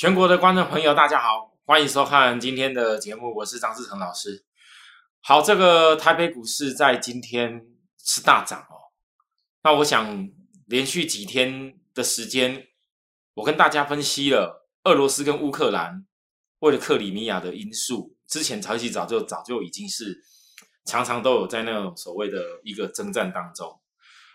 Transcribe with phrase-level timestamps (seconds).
[0.00, 4.46] 全国的观众朋友，大家好，欢迎收看今天的节目，我是张志成老师。
[5.20, 7.66] 好，这个台北股市在今天
[8.02, 8.96] 是大涨哦。
[9.62, 10.30] 那我想
[10.64, 12.68] 连续几天的时间，
[13.34, 16.06] 我跟大家分析了俄罗斯跟乌克兰
[16.60, 20.18] 为了克里米亚的因素，之前长期早就早就已经是
[20.86, 23.78] 常常都有在那种所谓的一个征战当中。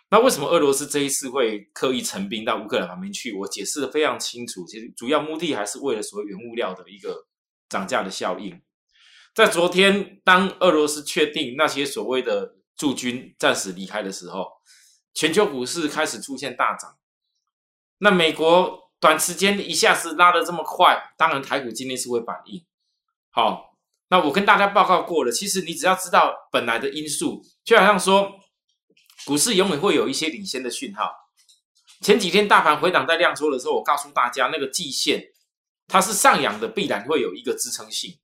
[0.10, 3.34] 那为什么俄罗斯这一次会刻意成兵到乌克兰旁边去？
[3.34, 7.26] 我解释的非常清楚，其实主要目的还是为了所谓原物料的一个
[7.68, 8.62] 涨价的效应。
[9.34, 14.48] 在昨天，当俄罗斯确定那些所谓的驻军暂时离开的时候，
[15.16, 16.98] 全球股市开始出现大涨。
[17.98, 22.64] 那美国短时间一下子拉的这么快，当然台股今天是会反应。
[23.32, 23.76] 好，
[24.10, 28.40] 那我跟大家报告过了，其实你只要知道本来的因素，就好像说。
[29.26, 31.12] 股市永远会有一些领先的讯号。
[32.02, 35.32] 前几天大盘回档在量缩的时候，我告诉大家，那个季线
[35.88, 38.20] 它是上扬的，必然会有一个支撑性，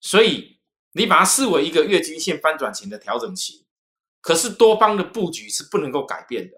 [0.00, 0.58] 所以
[0.92, 3.66] 你把它视为一个月均线翻转前的调整期。
[4.20, 6.56] 可是多方的布局是不能够改变的。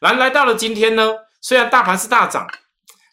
[0.00, 2.46] 然来到了今天呢，虽然大盘是大涨，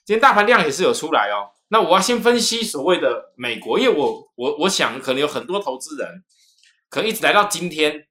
[0.06, 1.52] 今天大盘量也是有出来哦。
[1.70, 6.24] 那我要先分析所谓的美国，因为我我我想可能有很多投资人
[6.90, 8.07] 可能一直来到今天。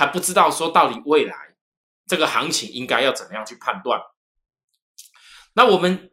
[0.00, 1.54] 还不知道说到底未来
[2.06, 4.00] 这个行情应该要怎么样去判断？
[5.52, 6.10] 那我们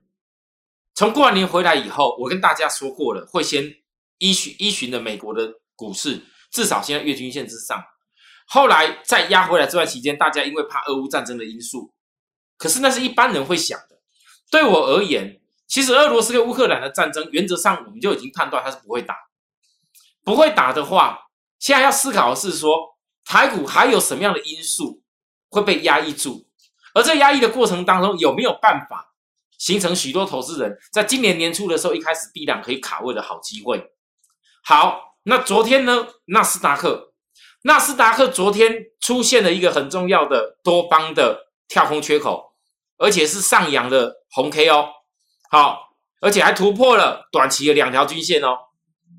[0.94, 3.78] 从过完年回来以后，我跟大家说过了，会先
[4.18, 6.22] 依循依循的美国的股市，
[6.52, 7.82] 至少现在月均线之上。
[8.46, 11.94] 后来再压回来这段期间，大家因为怕俄乌战争的因素，
[12.58, 14.02] 可是那是一般人会想的。
[14.52, 19.16] 对我而言，其实俄罗斯跟乌克兰的战争，原则上我们就已经判断它是不会打。
[20.26, 22.97] 不会打的话，现在要思考的是说。
[23.28, 25.04] 台股还有什么样的因素
[25.50, 26.48] 会被压抑住？
[26.94, 29.14] 而在压抑的过程当中，有没有办法
[29.58, 33.92] 形成许多投资人在今年年初的时候一开始低档可以卡位的好机会？
[34.64, 36.08] 好，那昨天呢？
[36.28, 37.12] 纳斯达克，
[37.64, 42.54] 纳斯达克昨天出现了一个很重要的多方的跳空缺口，
[42.98, 44.88] 而且是上扬的红 K 哦。
[45.52, 48.58] 好，而且还突破了短期的两条均线哦。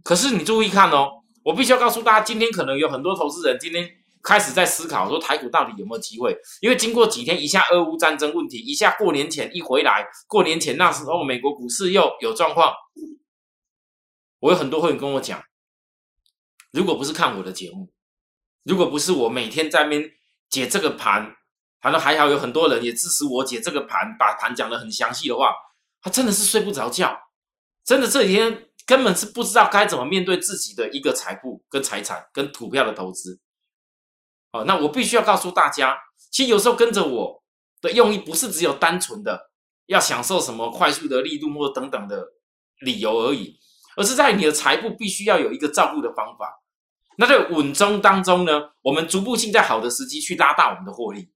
[0.03, 1.17] 可是你注意看哦。
[1.45, 3.89] 我必须要告诉大家，今天可能有很多投资人今天
[4.23, 6.37] 开始在思考，说台股到底有没有机会？
[6.61, 12.73] 因为经过几天，一下俄乌战争问题，一下过年前一回来，过年前那时候美国股市又有状况。
[14.41, 15.43] 我有很多会员跟我讲，
[16.73, 17.91] 如果不是看我的节目，
[18.65, 20.11] 如果不是我每天在边
[20.49, 21.35] 解这个盘，
[21.81, 25.53] 反正还好有很多人也支持我解这个盘，把盘讲的很详细的话，
[26.01, 27.19] 他真的是睡不着觉，
[27.85, 28.65] 真的这几天。
[28.87, 33.39] 根本是不知道该怎么面对自己的一个财富、跟财产、跟股票的投资。
[34.53, 35.97] 哦，那我必须要告诉大家，
[36.31, 37.43] 其实有时候跟着我
[37.81, 39.51] 的用意不是只有单纯的
[39.87, 42.25] 要享受什么快速的力度或等等的
[42.81, 43.59] 理由而已，
[43.97, 46.63] 而是在你的财富必须要有一个照顾的方法。
[47.17, 51.31] 那在稳中当中呢，我们逐步性在好的时机去拉大我们的获利。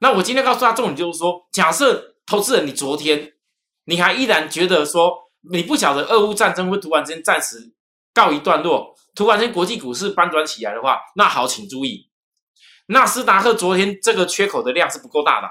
[0.00, 3.34] 那我今天告诉大家重点就是说，假设投资人你昨天
[3.84, 5.26] 你还依然觉得说。
[5.48, 7.72] 你不晓得俄乌战争会突然间暂时
[8.12, 12.10] 告一段落，突然间国际股市翻转起来的话，那好，请注意，
[12.86, 15.50] 纳斯达克昨天这个缺口的量是不够大的，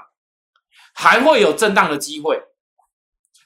[0.94, 2.42] 还会有震荡的机会。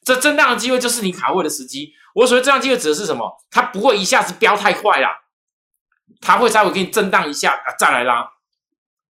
[0.04, 1.92] 这震荡的机会就是你卡位的时机。
[2.14, 3.44] 我所谓震荡机会指的是什么？
[3.50, 5.10] 它不会一下子飙太快啦，
[6.20, 8.30] 它会稍微给你震荡一下啊，再来拉。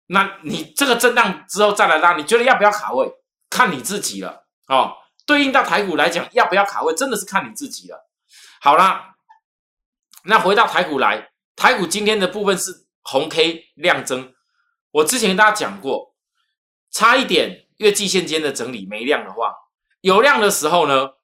[0.07, 3.11] 那你这个震荡之后再来拉，你觉得要不要卡位？
[3.49, 4.93] 看你自己了哦。
[5.25, 8.07] 对应到台股来讲，要不要卡位，真的是看你自己了。
[8.61, 9.15] 好啦，
[10.25, 14.34] 那回到台股来，台股今天的部分是红 K 量增。
[14.95, 16.16] 我之前跟大家讲过，
[16.89, 19.53] 差一点月季线间的整理没量的话，
[20.00, 21.16] 有量的时候呢，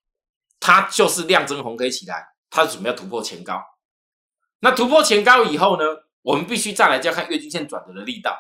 [0.59, 3.63] 它就是量增红 K 起来，它准备要突破前高。
[4.59, 5.85] 那突破前高以后呢，
[6.21, 8.37] 我们必须再来就要看月均线转折的力道。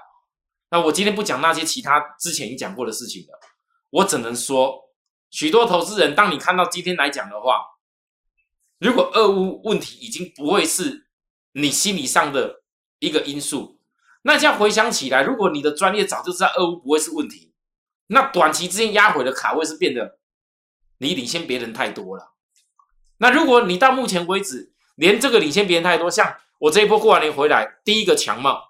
[0.69, 3.39] 那我今天不讲那些其他之前已讲过的事情了，
[3.89, 4.89] 我只能说。
[5.29, 7.63] 许多投资人，当你看到今天来讲的话，
[8.79, 11.07] 如果俄乌问题已经不会是
[11.53, 12.63] 你心理上的
[12.99, 13.79] 一个因素，
[14.23, 17.53] 那这样回想起来，如果你的专业早就知道俄乌不会是问题，
[18.07, 20.19] 那短期之间压回的卡位是变得
[20.97, 22.33] 你领先别人太多了。
[23.17, 28.61] 那如果你到目前为止连这个领先别人太多，像我这一波过完年回来，第一个强帽，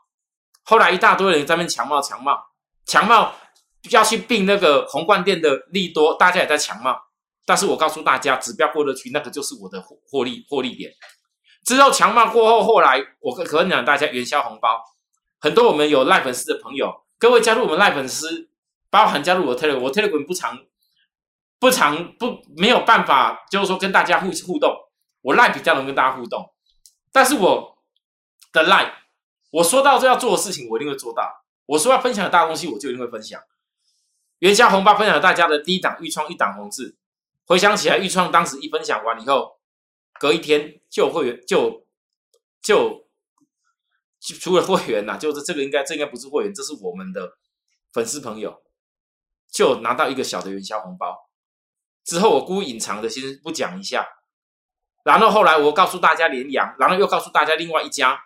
[0.64, 2.40] 后来一大堆人在那强帽强帽
[2.86, 3.34] 强帽。
[3.90, 6.96] 要去并那个红冠店的利多，大家也在抢嘛。
[7.48, 10.92] 但是我告诉大家，指标过得去，那个就是我的获获利获利点。
[11.66, 14.80] 之后强骂过后，后来我可可讲大家元宵红包，
[15.42, 18.50] 很多我们有赖粉丝的朋友，各位加入我们赖粉丝，
[18.90, 20.60] 包含加入我 Telegram，我 Telegram 不常
[21.60, 24.74] 不常不没有办法，就是说跟大家互互动。
[25.24, 26.52] 我赖比较能跟大家互动，
[27.12, 27.78] 但是我
[28.52, 28.92] 的赖，
[29.52, 31.44] 我说到这要做的事情，我一定会做到。
[31.68, 33.40] 我说要分享的大东西，我就一定会分享。
[34.40, 36.98] 元宵红包分享给大家的第一档预创一档红字，
[37.46, 39.60] 回想起来，预创当时一分享完以后，
[40.20, 41.86] 隔一天就会就
[42.64, 43.06] 就
[44.22, 47.34] 除了会员呐，就是这个应该这应该不是会员，这是我们的
[47.92, 48.62] 粉丝朋友，
[49.52, 51.30] 就拿到一个小的元宵红包。
[52.04, 54.08] 之后我故意隐藏的，先不讲一下。
[55.04, 58.20] 然后后来我告诉大家连阳，然后又告诉大家另外一家。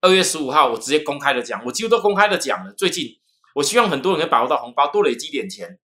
[0.00, 2.72] 二月十五号我直接公开的讲，我几乎都公开的讲了。
[2.72, 3.18] 最近
[3.54, 5.78] 我希望很多人可以把握到红包，多累积点钱，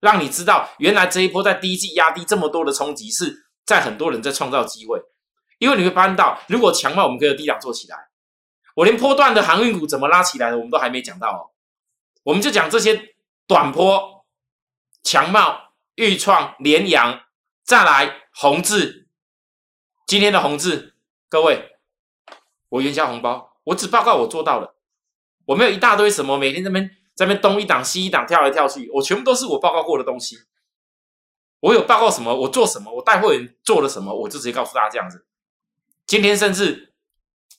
[0.00, 5.00] 让你知道原来这一波在第一季压低这么多的冲击，是在很多人在创造机会。
[5.58, 7.96] 因为你会发现到，如果强化我们可以低档做起来，
[8.74, 11.50] 我连波段的航运股怎么拉起来的，我们都还没讲到哦。
[12.22, 13.14] 我们就讲这些
[13.46, 14.24] 短波
[15.02, 15.72] 强贸。
[15.94, 17.20] 豫创、联阳，
[17.62, 19.08] 再来宏志，
[20.06, 20.94] 今天的宏志，
[21.28, 21.76] 各位，
[22.70, 24.74] 我元宵红包，我只报告我做到了，
[25.44, 30.38] 我没有一大堆什么，每天这边这边东一档西一档跳来跳去，我全部都是我报告过的东西。
[31.60, 35.26] 我有报告什么，我做什么，我带会员做了什么，我就直接告诉大家这样子。
[36.06, 36.91] 今天甚至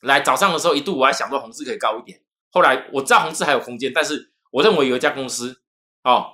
[0.03, 2.21] 来早上的时候，一度我还想说宏志可以高一点，
[2.51, 5.61] 后来我知道宏志还有空间，但是我认为有一家公司，
[6.03, 6.31] 哦，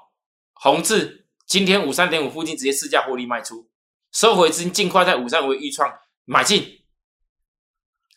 [0.54, 1.27] 宏志。
[1.45, 3.68] 今天五三点五附近直接市价获利卖出，
[4.12, 5.92] 收回资金，尽快在五三五预创
[6.25, 6.83] 买进。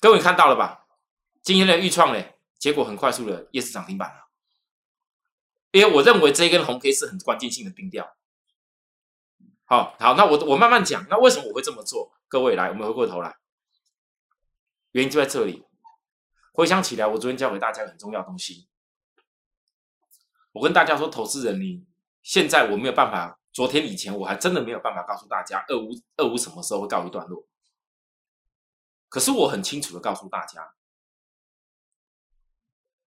[0.00, 0.84] 各位看到了吧？
[1.40, 4.28] 今天的预创嘞，结果很快速的夜市涨停板了。
[5.70, 8.14] 因为我认为这一根红 K 是很关键性的定调。
[9.64, 11.06] 好好，那我我慢慢讲。
[11.08, 12.12] 那为什么我会这么做？
[12.28, 13.34] 各位来，我们回过头来，
[14.92, 15.64] 原因就在这里。
[16.54, 18.68] 回想起来，我昨天教给大家很重要东西。
[20.52, 21.86] 我跟大家说，投资人你。
[22.22, 27.48] 现在我没有办法，昨天以前我还真的没有办法告诉大家，二五二五什么时候会告一段落。
[29.08, 30.74] 可是我很清楚的告诉大家，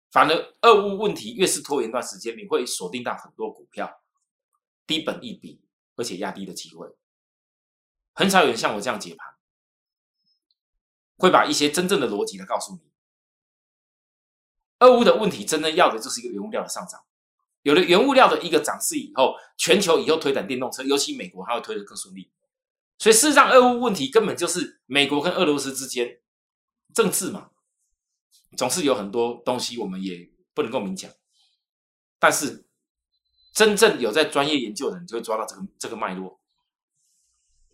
[0.10, 4.02] 反而二五问题越是拖延一段时间，你会锁定到很多股票
[4.88, 5.62] 低本一笔
[5.96, 6.96] 而且压低的机会。
[8.14, 9.35] 很少有人像我这样解盘，
[11.18, 12.80] 会把一些真正的逻辑来告诉你。
[14.80, 17.02] 二五的问题真正要的就是一个原物料的上涨。
[17.62, 22.32] 有了原物料的一个涨势以后，全球以后推展电动车，尤其美国还会推得更顺利。
[23.00, 26.20] 所以事实上，俄乌问题根本就是美国跟俄罗斯之间
[26.94, 27.50] 政治嘛，
[28.56, 31.10] 总是有很多东西我们也不能够明讲。
[32.20, 32.68] 但是
[33.54, 36.40] 真正有在专业研究的人就会抓到这个这个脉络。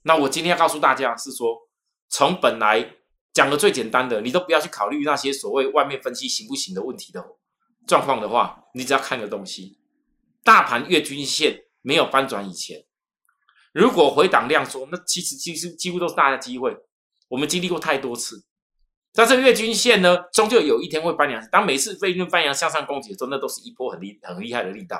[0.04, 1.70] 那我今天要告诉大家是说，
[2.08, 2.96] 从本来
[3.34, 7.26] 讲的最简单的，你都不要去考虑那些所谓外面分析行不行的问题的
[7.88, 9.80] 状况的话，你只要看个东西。
[10.44, 12.84] 大盘月均线没有翻转以前，
[13.74, 16.76] 如果回档量缩，那其实其实几乎都是大的机会。
[17.30, 18.44] 我们经历过太多次，
[19.14, 21.42] 但是月均线呢，终究有一天会翻阳。
[21.50, 25.00] 当每次飞鹰翻阳向上攻击的时候，那都是一波很厉很厉害的力道。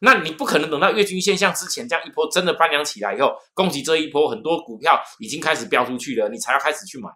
[0.00, 7.08] 那你不可能等到月均线像之前这样一波真的翻扬起来以后，攻击这一波很多股票已经开始飙出去了，你才要开始去买。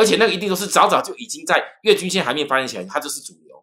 [0.00, 3.62] 而且那个一定都是早早就已经在月均线还没翻扬起来，它就是主流。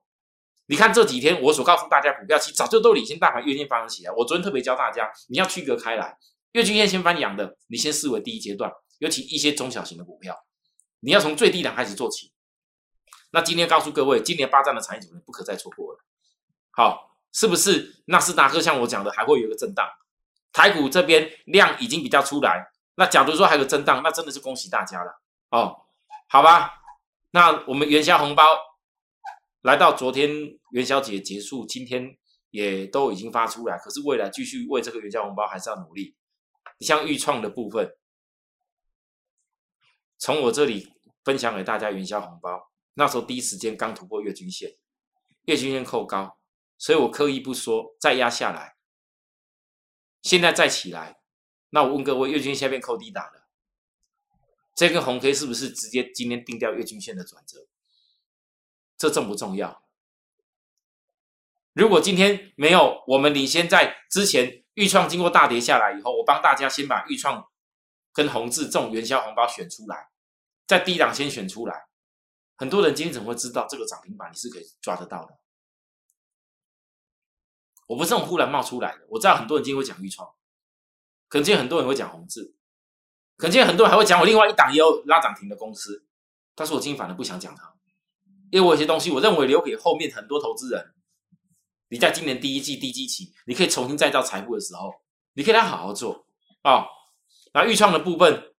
[0.68, 4.12] 你看这几天我所告诉大家，股票其实早就都领先大盘月线翻扬起来。
[4.16, 6.16] 我昨天特别教大家，你要区隔开来，
[6.52, 10.38] 月均线先翻阳的，你先视为第一阶段，尤其一些中小型的股票，
[11.00, 12.32] 你要从最低档开始做起。
[13.32, 16.00] 那今天告诉各位，今年霸占的产业组不可再错过了。
[16.70, 19.84] 好，是不是纳斯达克像我讲的还会有一个震荡？
[20.54, 25.20] 台股这边量已经比较出来，那假如说还有震荡，那真的是恭喜大家了
[25.50, 25.87] 哦。
[26.30, 26.74] 好吧，
[27.32, 28.44] 那我们元宵红包。
[29.62, 30.30] 来到昨天
[30.72, 32.18] 元宵节结束，今天
[32.50, 33.78] 也都已经发出来。
[33.78, 36.16] 可是未来继续为这个元宵红包还是要努力。
[36.80, 37.98] 你像预创的部分，
[40.18, 40.94] 从我这里
[41.24, 44.70] 分享给大家元宵红包，那时候第一时间刚突破月均线，
[45.46, 46.38] 月均线扣高，
[46.78, 48.76] 所以我刻意不说，再压下来，
[50.22, 51.20] 现在再起来，
[51.70, 53.47] 那我问各位，月均线下面扣低打了，
[54.78, 57.66] 这根红 K 是不是直接今天定掉月均线的转折？
[58.96, 59.84] 这重不重要？
[61.74, 67.50] 如果今天没有我们领先在之前，豫创经过大跌下来以后，我帮大家先把豫创
[68.14, 70.12] 跟红字这种元宵红包选出来，
[70.68, 71.88] 在低档先选出来，
[72.56, 75.40] 很多人今天怎么会知道这个涨停板你是可以抓得到的？
[77.88, 80.36] 我不是这种忽然冒出来的，我知道很多人今天会讲豫创，
[81.28, 82.56] 可能今天很多人会讲红字，
[83.38, 86.04] 可能今天很多人还会讲我另外一档也有拉涨停的公司，
[86.56, 87.74] 但是我今天反而不想讲它。
[88.50, 90.94] 因为我有些东西，我认为留给后面很多投资人，
[91.90, 94.92] 你在今年第一季低基期，你可以重新再造财富的时候，
[95.34, 96.26] 你可以来好好做
[96.62, 96.86] 啊。
[97.54, 98.54] 那预创的部分，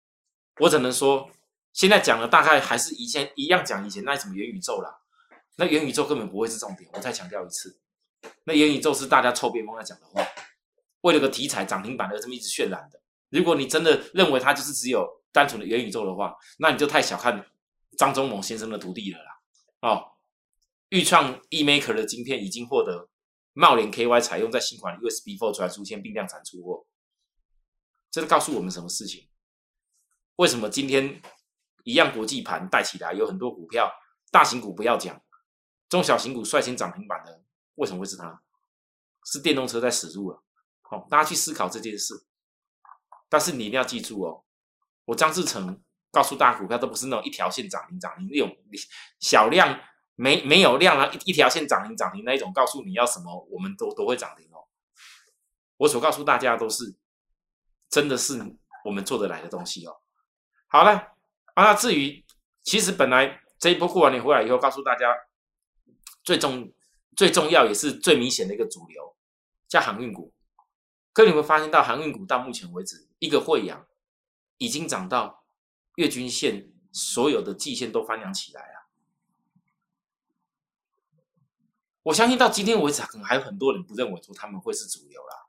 [0.61, 1.31] 我只能说，
[1.73, 4.99] 现在讲的大概还是以前一样讲以前那什么元宇宙啦。
[5.57, 7.81] 那元宇宙根本不会是重点，我再强调一次，
[8.45, 10.25] 那元宇宙是大家臭边风在讲的话，
[11.01, 13.01] 为了个题材涨停板而这么一直渲染的。
[13.31, 17.47] 如果你真的认为它就是只有单纯的元宇宙的话，那你就太小看
[17.97, 19.41] 张忠谋先生的徒弟了啦。
[19.83, 20.13] 哦，
[20.89, 23.09] 预创 eMaker 的晶片已经获得。
[23.55, 26.87] 茂联 KY 采用在新款 USB4 传输线并量产出货，
[28.09, 29.29] 这是告诉我们什么事情？
[30.37, 31.21] 为什么今天
[31.83, 33.91] 一样国际盘带起来，有很多股票，
[34.31, 35.21] 大型股不要讲，
[35.89, 37.43] 中小型股率先涨停板的，
[37.75, 38.41] 为什么会是它？
[39.25, 40.45] 是电动车在驶入了。
[40.83, 42.28] 好，大家去思考这件事。
[43.29, 44.45] 但是你一定要记住哦，
[45.05, 48.57] 我张志成告诉大家，股票都不是那种一条线涨停涨停那种
[49.21, 49.81] 小量。
[50.21, 54.67] 没没有量啊，一一条线涨停涨停那一种，告诉你要什么，我们都都会涨停哦。
[55.77, 56.97] 我所告诉大家都是，
[57.89, 58.37] 真的是
[58.85, 60.01] 我们做得来的东西哦。
[60.67, 60.91] 好了，
[61.55, 62.25] 啊，那至于
[62.65, 65.07] 其实本来这一波过完年回来以后，告诉大家
[66.25, 66.73] 最重
[67.17, 69.15] 最重要也是最明显的一个主流，
[69.69, 70.35] 叫航运股。
[71.19, 73.89] 可你会发现到航运股到目前为止，一个汇阳
[74.59, 75.43] 已经涨到
[75.97, 78.87] 月均线，所有的季线都翻扬起来啊。
[82.05, 85.49] 我相信到今天为止，可能还有很多人不认为说他们会是主流啦。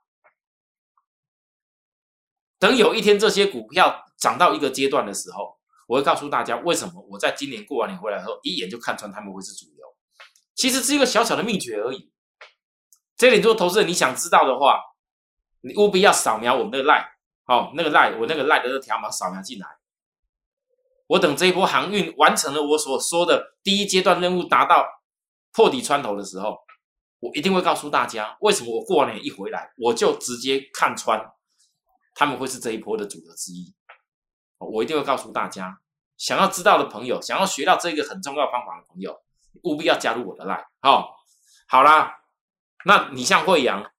[2.58, 9.86] 等有一天这些股票涨到一个阶段的时候，我会告诉大家为什么我在今年过完年回来后一眼就看穿他们会是主流。
[10.56, 12.10] 其实是一个小小的秘诀而已。
[13.16, 14.80] 这里做投资人，你想知道的话，
[15.60, 17.06] 你务必要扫描我们的 line，
[17.44, 19.66] 好，那个 line 我那个 line 的条码扫描进来。
[21.06, 24.86] 我等这一波航运完成了我所说的第一阶段任务，达到。
[25.52, 26.60] 破底穿头的时候，
[27.18, 31.20] 我一定会告诉大家，为什么我过完年一回来，我就直接看穿
[32.14, 33.74] 他们会是这一波的主流之一。
[34.58, 35.80] 我一定会告诉大家，
[36.16, 39.20] 想要知道的朋友，想要学到这个很重要方法的朋友，
[39.64, 40.64] 务必要加入我的 line。
[40.78, 41.16] 好，
[41.66, 42.20] 好啦，
[42.84, 43.90] 那你像惠阳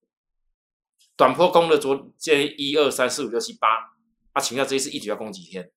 [1.21, 3.67] 短坡攻的昨这一二三四五六七八，
[4.33, 5.71] 啊，请教这一次一局要攻几天？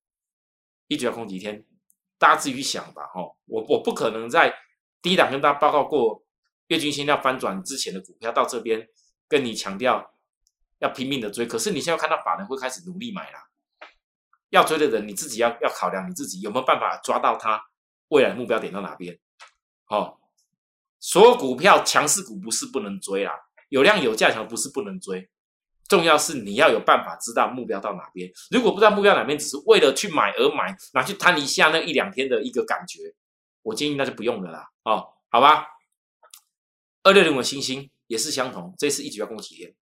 [0.87, 1.63] 一局要攻几天？
[2.17, 3.03] 大家自己去想吧。
[3.13, 4.51] 哈，我我不可能在。
[5.03, 6.25] 第一档跟大家报告过，
[6.69, 8.87] 月均线要翻转之前的股票到这边，
[9.27, 10.15] 跟你强调
[10.79, 11.45] 要拼命的追。
[11.45, 13.37] 可是你现在看到法人会开始努力买了，
[14.49, 17.63] 要追的人你自己要要考量你自己有没有办法抓到它
[18.07, 19.15] 未来目标点到哪边。
[19.89, 20.17] 哦，
[20.99, 23.31] 所有股票强势股不是不能追啦，
[23.69, 25.29] 有量有价强不是不能追，
[25.87, 28.29] 重要是你要有办法知道目标到哪边。
[28.49, 33.13] 如果不知道目标哪边，只是为了去买而买，拿去贪一下那一两天的一个感觉。
[33.61, 35.65] 我建议那就不用了啦，哦，好吧。
[37.03, 39.75] 二六零的星星也是相同，这次一局要攻几天？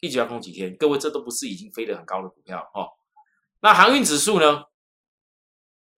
[0.00, 0.76] 一局要攻几天？
[0.76, 2.88] 各位，这都不是已经飞得很高的股票哦。
[3.60, 4.64] 那航运指数呢？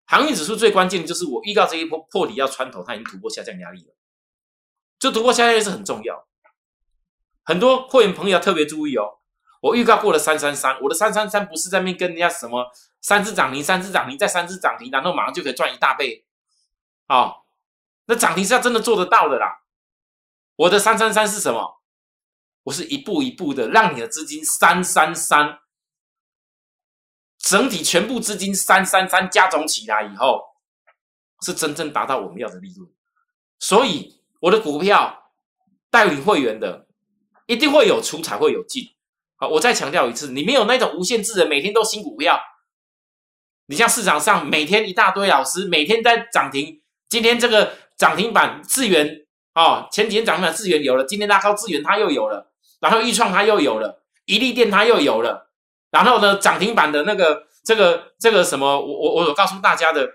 [0.07, 3.95] 航运指数最关键的就是我预告这一波破底要穿头，它已经突破下降压力了。
[4.99, 6.29] 这突破下降压力是很重要，
[7.45, 9.21] 很多会员朋友要特别注意哦。
[9.61, 12.71] 我预告过了三三三，我的三三三不是在面跟人家什么
[13.01, 16.27] 三只涨停、三只涨停、再三只涨停，然后马上就可以赚一大倍。
[17.07, 17.47] 好，
[18.07, 19.63] 那涨停是要真的做得到的啦。
[20.57, 21.81] 我的三三三是什么？
[22.65, 25.59] 我是一步一步的让你的资金三三三，
[27.39, 30.43] 整体全部资金三三三加总起来以后，
[31.43, 32.91] 是真正达到我们要的利润。
[33.59, 35.33] 所以我的股票
[35.91, 36.87] 带领会员的，
[37.47, 38.85] 一定会有出才会有进。
[39.37, 42.41] 好，我再强调一次，你没有那种无限制的每天都新股票。
[43.67, 46.81] 你像市场上每天一大堆老师每天在涨停。
[47.09, 49.25] 今天这个涨停板智源
[49.55, 55.51] 哦，前几天涨停板智源有了，今天拉高智源它又有了，然后预创它又有了，一利电它又有了，
[55.91, 60.09] 然后呢涨停板的那个这个这个什么，我我我有告诉大家的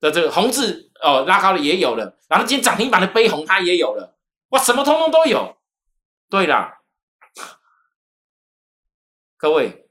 [0.00, 4.16] 的这个红字哦拉高的也有了，然后今天涨停板的杯红它也有了，
[4.50, 5.56] 哇，什么通通都有。
[6.32, 6.80] 对啦，
[9.36, 9.90] 各位，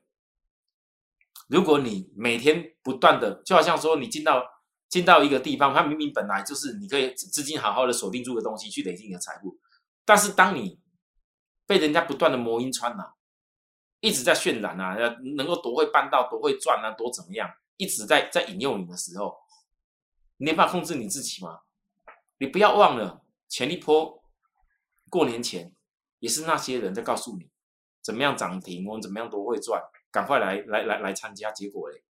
[1.48, 4.44] 如果你每天不断的，就好像说你进到。
[4.90, 9.58] 进到一个地方，它明明本来就是你可以资金好好的锁定住的东西，去累积你的财富。
[10.04, 10.82] 但是当你
[11.66, 13.14] 被人家不断的魔音穿呐，
[14.02, 14.98] 一直在渲染啊，
[15.38, 19.38] 能够多会办到，多会赚啊，多怎么样，一直在在引诱你的时候，
[20.36, 21.62] 你没办法控制你自己吗？
[22.40, 24.22] 你不要忘了，前一波
[25.10, 25.74] 过年前
[26.22, 27.52] 也是那些人在告诉你
[28.02, 31.52] 怎么样涨停，我们怎么样都会赚，赶快来来来来参加。
[31.52, 32.02] 结果嘞，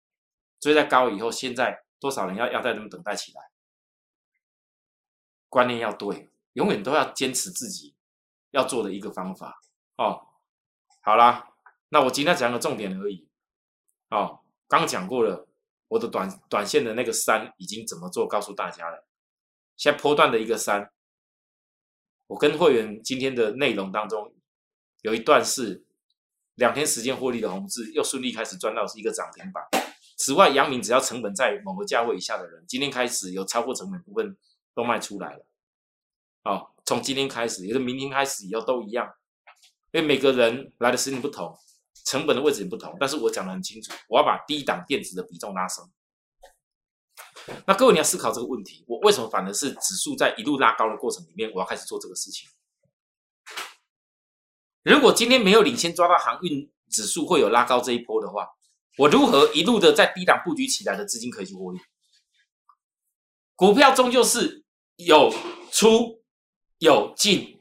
[0.60, 1.84] 追在高以后，现在。
[2.02, 3.52] 多少人要要在这么等待起来？
[5.50, 7.96] 观念要对，永远都要坚持自己
[8.50, 9.62] 要做的一个方法
[9.98, 10.26] 哦。
[11.02, 11.54] 好啦，
[11.90, 13.30] 那我今天讲个重点而已
[14.10, 14.40] 哦。
[14.68, 15.48] 刚讲过了，
[15.90, 19.06] 我的短短线的那个三已经怎么做，告诉大家了。
[19.78, 20.92] 现在波段的一个三，
[22.32, 24.34] 我跟会员今天的内容当中
[25.02, 25.84] 有一段是
[26.56, 29.62] 两天时间获利的红字，又顺利开始赚到是一个涨停板。
[30.18, 34.38] 此外，阳明只要成本在某个价位以下的人，今天开始有超过成本部分
[34.74, 35.46] 都卖出来了。
[36.42, 39.12] 好，从今天开始，也是明天开始以后都一样，
[39.92, 41.54] 因为每个人来的时间不同。
[42.06, 45.84] 成本的位置也不同，但是我讲的很清楚，我要把低档电子的比重拉升。
[47.66, 52.50] 那各位你要思考这个问题，我为什么反而是指数在一路拉高的过程里面，我要开始做这个事情？
[54.84, 58.48] 如果今天没有领先抓到航运指数会有拉高这一波的话，
[58.98, 61.80] 我如何一路的在低档布局起来的资金可以去获利？
[63.56, 64.64] 股票终究是
[64.96, 65.34] 有
[65.72, 66.24] 出
[66.80, 67.60] 有进，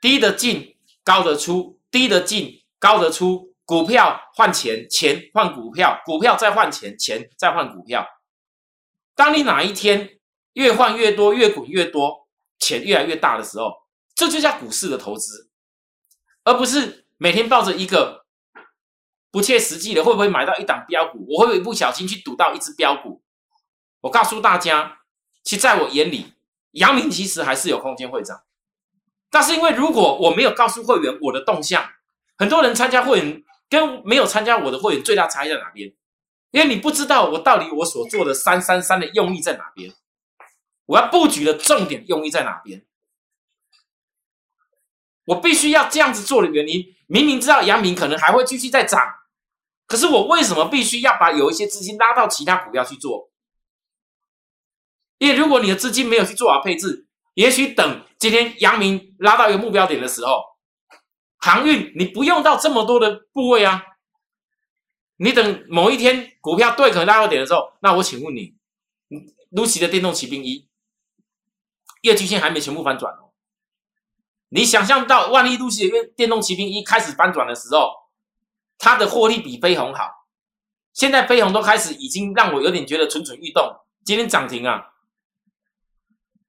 [0.00, 2.60] 低的进，高的出，低的进。
[2.82, 8.04] 高的出股票换钱，钱换股票，股票再换钱，钱再换股票。
[9.22, 10.18] 当你哪一天
[10.54, 12.26] 越换越多，越滚越多，
[12.58, 13.72] 钱越来越大的时候，
[14.16, 15.48] 这就叫股市的投资，
[16.42, 18.26] 而不是每天抱着一个
[19.30, 23.22] 不切实际的会不会买到一档标股，我会不会不小心去赌到一只标股。
[24.00, 25.02] 我告诉大家，
[25.44, 26.34] 其实在我眼里，
[26.72, 28.42] 阳明其实还是有空间会涨，
[29.30, 31.88] 但是因为如果我没有告诉会员我的动向。
[32.36, 35.94] 很多人参加会员跟没有参加我的会员最大差异在哪边？
[36.52, 39.92] 因为你不知道我到底我所做的三三三的用意在哪边，
[40.86, 42.86] 我要布局的重点用意在哪边？
[45.24, 49.00] 我必须要这样子做的原因，明明知道阳明可能还会继续再涨，
[49.86, 53.30] 可是我为什么必须要把有一些资金拉到其他股票去做？
[55.18, 60.42] 因为如果你的资金没有去做好配置，也许等今天阳明拉到一个目标点的时候。
[61.38, 63.82] 航运，你不用到这么多的部位啊！
[65.22, 68.56] 你等某一天股票对可能拉到点的时候，那我请问你
[69.52, 70.68] ，Lucy 的电动骑兵一
[72.00, 73.30] 月均线还没全部翻转哦。
[74.48, 77.88] 你想象不到万一 Lucy 的电动骑兵一开始翻转的时候，
[78.78, 80.26] 它的获利比飞鸿好。
[80.92, 84.88] 现在飞鸿都开始已经让我有点觉得蠢蠢欲动，今天涨停啊！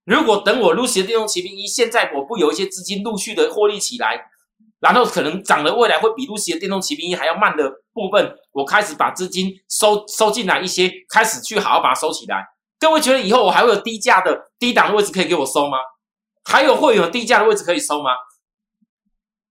[0.03, 4.31] 如果等我 Lucy 的电动骑兵一现在我不有一些资金陆续的获利起来。
[4.79, 12.45] 然后可能涨的未来会比露西的电动骑兵一还要慢的部分，我开始把资金收收进来一些，开始去好好把它收起来。
[12.79, 15.77] 各位觉得以后我还会有低价的低档的位置可以给我收吗？
[16.43, 18.11] 还有会有低价的位置可以收吗？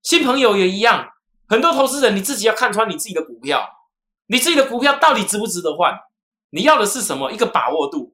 [0.03, 1.09] 新朋友也一样，
[1.47, 3.67] 很多投资人你自己要看穿你自己的股票，
[4.27, 5.97] 你自己的股票到底值不值得换？
[6.51, 7.31] 你要的是什么？
[7.31, 8.13] 一个把握度。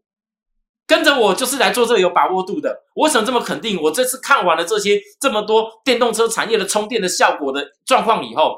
[0.87, 2.83] 跟着我就是来做这个有把握度的。
[2.95, 3.79] 我为什么这么肯定？
[3.81, 8.57] 我这次看完了这些这么多电动车产业的充电的效果的状况以后，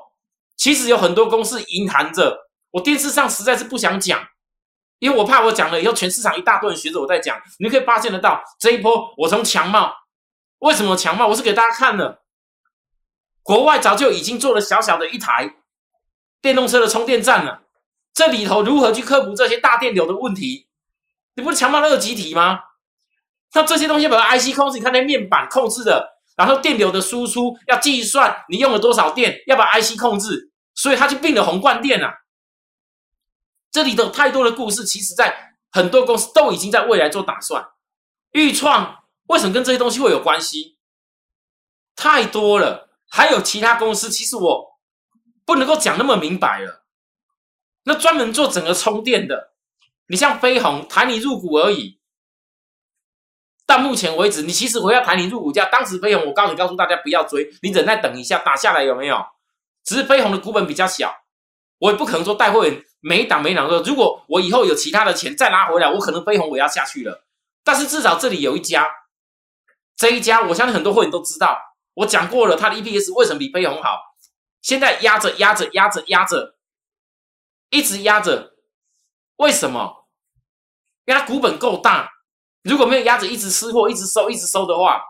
[0.55, 2.49] 其实有很多公司隐含着。
[2.71, 4.25] 我电视上实在是不想讲，
[4.99, 7.37] 因为我怕我讲了以后，全市场一大堆人学着我在讲。
[7.59, 9.93] 你可以发现得到，这一波我从强茂，
[10.59, 11.27] 为什么强茂？
[11.27, 12.21] 我是给大家看的，
[13.43, 15.55] 国外早就已经做了小小的一台
[16.41, 17.63] 电动车的充电站了。
[18.13, 20.67] 这里头如何去克服这些大电流的问题？
[21.35, 22.59] 你不是强化那个集体吗？
[23.53, 26.10] 那这些东西把它 IC 控制，你看那面板控制的，
[26.43, 32.11] 然后电流的输出要计算你用了多少电，要把 IC 控制，所以它就并了宏冠电啊。
[33.71, 37.63] 这里头太多的故事，其实在很多公司都已经在未来做打算。
[38.31, 40.77] 预创为什么跟这些东西会有关系？
[41.95, 44.79] 太多了，还有其他公司，其实我
[45.45, 46.83] 不能够讲那么明白了。
[47.83, 49.51] 那专门做整个充电的。
[50.07, 52.00] 你像飞鸿抬你入股而已，
[53.71, 55.63] 到目前为止，你其实我要谈你入股价。
[55.63, 59.25] 当时飞鸿我告诉你告诉大家不要追，你忍耐等一下打下来有没有？
[59.85, 61.15] 只是飞鸿的股本比较小，
[61.77, 67.23] 我也不可能说带会员每档每档说，如果我以后有其他的钱再拿回来，我可能飞鸿我要下去了。
[67.63, 68.85] 但是至少这里有一家，
[69.95, 71.57] 这一家我相信很多会员都知道，
[71.93, 74.01] 我讲过了，它的 EPS 为什么比飞鸿好？
[74.61, 76.55] 现在压着压着压着压着，
[77.69, 78.51] 一直压着，
[79.37, 80.09] 为什么？
[81.05, 82.11] 因为它股本够大，
[82.63, 85.01] 如果没有鸭子一直吃货、一直收、一直收的话，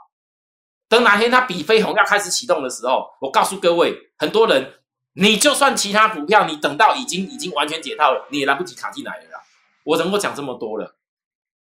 [0.87, 4.81] 等哪天它比飞鸿要开始启动的时候，我告诉各位，很多人，
[5.13, 9.43] 你就算其他股票，你等到已经已经完全解套了，你也来不及卡进来了。
[9.83, 10.95] 我能够讲这么多了，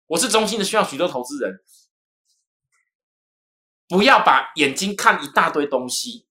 [0.06, 1.60] 我是衷心的希望许多投资人
[3.86, 6.26] 不要把眼睛看一大堆东西，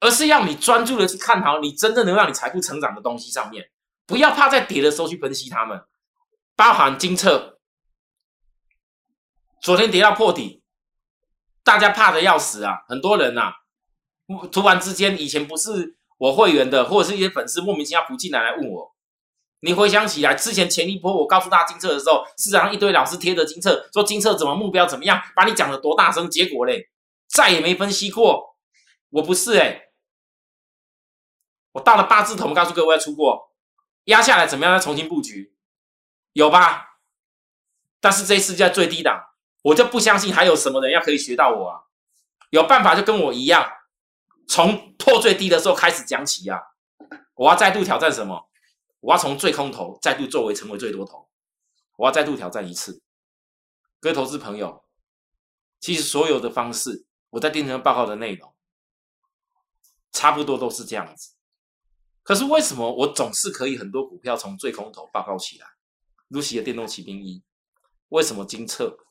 [0.00, 3.70] 而是要你专注的去看好你真正能让你财富成长的东西上面，
[4.06, 5.82] 不要怕在跌的时候去分析它们。
[6.56, 7.53] 包含金策，
[9.64, 10.62] 昨天跌到破底，
[11.62, 12.84] 大家怕的要死啊！
[12.86, 13.54] 很多人呐，
[14.52, 18.94] 突然之间，以前不是我会员的，或者是一些粉丝莫名其妙补进来来问我。
[19.60, 26.90] 你回想起来，之前前一波我告诉大家金策的时候，市场上一堆老师贴着金策，说金策怎么目标怎么样，把你讲的多大声，结果嘞，
[27.26, 28.58] 再也没分析过。
[29.08, 29.84] 我不是哎，
[31.72, 33.54] 我到了八字头，告诉各位要出过，
[34.04, 34.78] 压下来怎么样？
[34.78, 35.54] 再重新布局，
[36.34, 36.98] 有吧？
[37.98, 39.30] 但是这一次在最低档。
[39.64, 41.80] 我就不相信还有什么人要可以学到我啊！
[42.50, 43.66] 有办法就跟我一样，
[44.46, 46.60] 从破最低的时候开始讲起啊！
[47.34, 48.50] 我要再度挑战什么？
[49.00, 51.30] 我要从最空头再度作为成为最多头，
[51.96, 53.02] 我要再度挑战一次。
[54.00, 54.84] 各位投资朋友，
[55.80, 58.54] 其实所有的方式，我在电视报告的内容，
[60.12, 61.32] 差不多都是这样子。
[62.22, 65.66] 可是为什么我总是可以很多股票从最空头报告起来
[66.28, 67.42] ？Lucy 的电动骑兵一，
[68.10, 69.03] 为什么金策？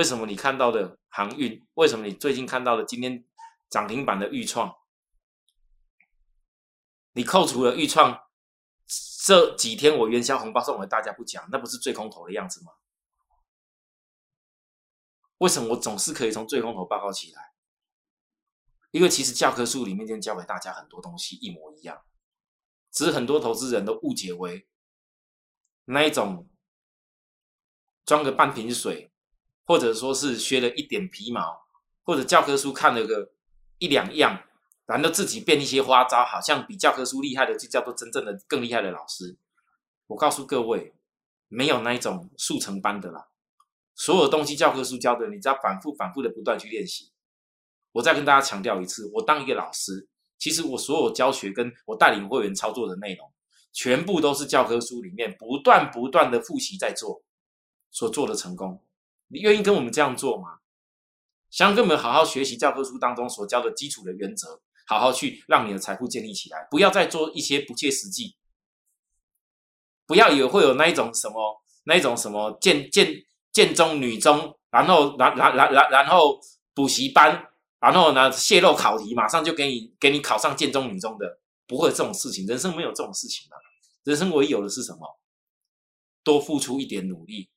[0.00, 1.62] 为什么你看到的航运？
[1.74, 3.22] 为什么你最近看到的今天
[3.68, 4.74] 涨停板的预创？
[7.12, 8.18] 你扣除了预创
[9.26, 12.72] 这几天我元宵红包送给大家不讲，那不是最空头的样子吗？
[15.36, 17.52] 为什么我总是可以从最空头报告起来？
[18.92, 22.00] 因为其实教科书里面就教给大家很多东西一模一样，
[22.90, 24.66] 只是很多投资人都误解为
[25.84, 26.48] 那一种
[28.06, 29.09] 装个半瓶水。
[29.70, 31.62] 或者说是学了一点皮毛，
[32.02, 33.30] 或者教科书看了个
[33.78, 34.42] 一两样，
[34.84, 39.38] 然后自己变一些花招，好像比教科书厉害的就叫做真正的更厉害的老师。
[40.08, 40.92] 我告诉各位，
[41.46, 43.28] 没有那一种速成班的啦。
[43.94, 47.12] 所有东西教科书教的，你只要反复反复的不断去练习。
[47.92, 53.32] 我再跟大家强调一次，我当一个老师，其实我所有教学跟我带领会员操作的内容，
[53.72, 57.22] 全部都是教科书里面不断不断的复习在做
[57.92, 58.82] 所做的成功。
[59.32, 60.58] 你愿意跟我们这样做吗？
[61.50, 68.36] 想跟我们好好学习教科书当中所教的基础的原则，好好去让你的财富建立起来，不要再做一些不切实际，
[70.06, 76.40] 不要以为会有那一种什么那一种什么建建建中女中，然后然然然然然后
[76.74, 83.56] 补习班，然后呢泄露考题，马上就给你给你考上建中女中的，不会有这种事情，人生没有这种事情的，
[84.04, 85.20] 人生唯一有的是什么？
[86.22, 87.48] 多付出一点努力。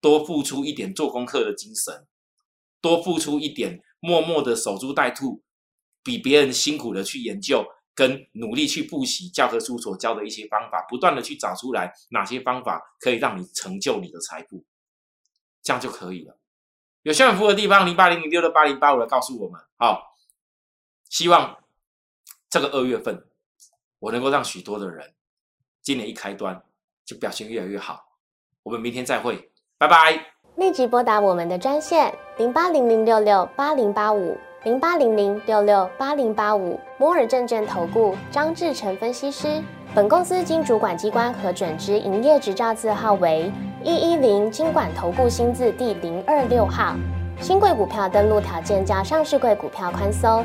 [0.00, 2.06] 多付出一点做功课的精神，
[2.80, 5.42] 多付出一点默默的守株待兔，
[6.02, 14.64] 比别人辛苦的去研究跟努力去复习教科书所教的一些方法，不断的去找出来哪些方法可以让你成就你的财富，
[15.62, 16.38] 这样就可以了。
[17.02, 19.60] 有需要服务的地方，零八零零六六八零八五来告诉我们。
[19.76, 20.16] 好，
[21.08, 21.64] 希望
[22.48, 23.26] 这个二月份
[23.98, 25.14] 我能够让许多的人
[25.82, 26.62] 今年一开端
[27.04, 28.18] 就表现越来越好。
[28.62, 29.50] 我们明天再会。
[29.78, 30.18] 拜拜！
[30.56, 39.62] 立即拨打我们的专线零八零零六六八零八五零八零零六六八零八五摩尔证券投顾张志成分析师。
[39.94, 43.52] 本公司经主管机关核准之营业执照字号为
[43.84, 46.96] 一一零金管投顾新字第零二六号。
[47.40, 50.44] 新贵股票登录条件较上市贵股票宽松，